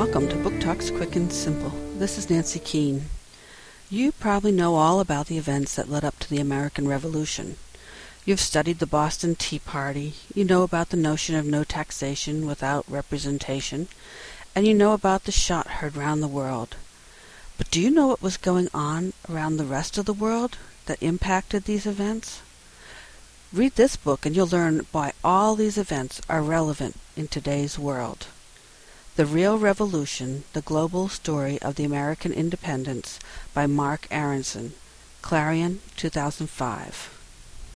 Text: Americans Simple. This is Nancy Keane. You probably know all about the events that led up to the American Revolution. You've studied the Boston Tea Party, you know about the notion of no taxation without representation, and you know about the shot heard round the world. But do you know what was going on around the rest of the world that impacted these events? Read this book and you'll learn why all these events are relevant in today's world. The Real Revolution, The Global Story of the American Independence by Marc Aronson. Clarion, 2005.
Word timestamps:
Americans 0.00 1.34
Simple. 1.36 1.72
This 1.98 2.16
is 2.16 2.30
Nancy 2.30 2.58
Keane. 2.58 3.10
You 3.90 4.12
probably 4.12 4.50
know 4.50 4.76
all 4.76 4.98
about 4.98 5.26
the 5.26 5.36
events 5.36 5.74
that 5.74 5.90
led 5.90 6.06
up 6.06 6.18
to 6.20 6.30
the 6.30 6.40
American 6.40 6.88
Revolution. 6.88 7.56
You've 8.24 8.40
studied 8.40 8.78
the 8.78 8.86
Boston 8.86 9.34
Tea 9.34 9.58
Party, 9.58 10.14
you 10.34 10.46
know 10.46 10.62
about 10.62 10.88
the 10.88 10.96
notion 10.96 11.34
of 11.34 11.44
no 11.44 11.64
taxation 11.64 12.46
without 12.46 12.86
representation, 12.88 13.88
and 14.54 14.66
you 14.66 14.72
know 14.72 14.94
about 14.94 15.24
the 15.24 15.32
shot 15.32 15.66
heard 15.66 15.94
round 15.94 16.22
the 16.22 16.28
world. 16.28 16.76
But 17.58 17.70
do 17.70 17.78
you 17.78 17.90
know 17.90 18.06
what 18.06 18.22
was 18.22 18.38
going 18.38 18.68
on 18.72 19.12
around 19.28 19.58
the 19.58 19.64
rest 19.64 19.98
of 19.98 20.06
the 20.06 20.14
world 20.14 20.56
that 20.86 21.02
impacted 21.02 21.64
these 21.64 21.84
events? 21.84 22.40
Read 23.52 23.74
this 23.74 23.96
book 23.96 24.24
and 24.24 24.34
you'll 24.34 24.46
learn 24.46 24.86
why 24.92 25.12
all 25.22 25.56
these 25.56 25.76
events 25.76 26.22
are 26.26 26.40
relevant 26.40 26.96
in 27.18 27.28
today's 27.28 27.78
world. 27.78 28.28
The 29.16 29.26
Real 29.26 29.58
Revolution, 29.58 30.44
The 30.52 30.62
Global 30.62 31.08
Story 31.08 31.60
of 31.60 31.74
the 31.74 31.84
American 31.84 32.32
Independence 32.32 33.18
by 33.52 33.66
Marc 33.66 34.06
Aronson. 34.10 34.74
Clarion, 35.20 35.80
2005. 35.96 37.19